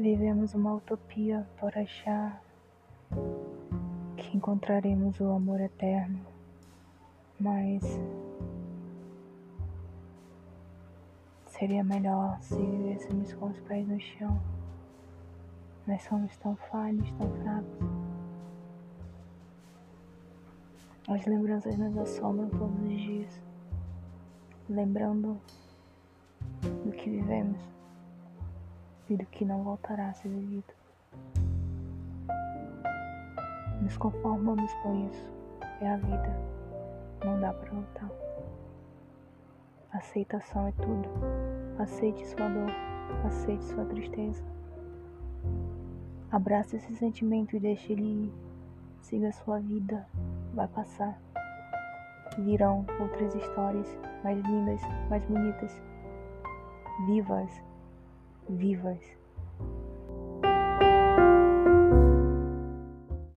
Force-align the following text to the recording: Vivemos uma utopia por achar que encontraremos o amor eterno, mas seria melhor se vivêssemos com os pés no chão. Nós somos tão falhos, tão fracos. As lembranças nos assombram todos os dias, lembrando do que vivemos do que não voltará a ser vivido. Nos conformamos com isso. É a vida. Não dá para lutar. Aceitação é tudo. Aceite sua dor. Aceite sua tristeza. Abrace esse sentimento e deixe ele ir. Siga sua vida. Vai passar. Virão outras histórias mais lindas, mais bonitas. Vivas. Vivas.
Vivemos 0.00 0.54
uma 0.54 0.76
utopia 0.76 1.46
por 1.58 1.76
achar 1.76 2.42
que 4.16 4.34
encontraremos 4.34 5.20
o 5.20 5.30
amor 5.30 5.60
eterno, 5.60 6.24
mas 7.38 7.82
seria 11.48 11.84
melhor 11.84 12.40
se 12.40 12.56
vivêssemos 12.56 13.34
com 13.34 13.48
os 13.48 13.60
pés 13.60 13.86
no 13.86 14.00
chão. 14.00 14.40
Nós 15.86 16.02
somos 16.04 16.34
tão 16.38 16.56
falhos, 16.56 17.12
tão 17.18 17.30
fracos. 17.42 17.86
As 21.08 21.26
lembranças 21.26 21.76
nos 21.76 21.98
assombram 21.98 22.48
todos 22.48 22.82
os 22.84 22.88
dias, 22.88 23.42
lembrando 24.66 25.38
do 26.86 26.90
que 26.90 27.10
vivemos 27.10 27.79
do 29.16 29.26
que 29.26 29.44
não 29.44 29.62
voltará 29.62 30.08
a 30.08 30.14
ser 30.14 30.28
vivido. 30.28 30.72
Nos 33.82 33.96
conformamos 33.96 34.72
com 34.82 35.08
isso. 35.08 35.30
É 35.80 35.90
a 35.90 35.96
vida. 35.96 36.36
Não 37.24 37.40
dá 37.40 37.52
para 37.52 37.72
lutar. 37.72 38.10
Aceitação 39.92 40.68
é 40.68 40.72
tudo. 40.72 41.08
Aceite 41.78 42.26
sua 42.26 42.48
dor. 42.48 42.70
Aceite 43.26 43.64
sua 43.64 43.84
tristeza. 43.86 44.44
Abrace 46.30 46.76
esse 46.76 46.94
sentimento 46.94 47.56
e 47.56 47.60
deixe 47.60 47.92
ele 47.92 48.26
ir. 48.26 48.32
Siga 49.00 49.32
sua 49.32 49.58
vida. 49.58 50.06
Vai 50.54 50.68
passar. 50.68 51.18
Virão 52.38 52.86
outras 53.00 53.34
histórias 53.34 53.88
mais 54.22 54.38
lindas, 54.44 54.80
mais 55.08 55.24
bonitas. 55.24 55.82
Vivas. 57.06 57.69
Vivas. 58.58 59.19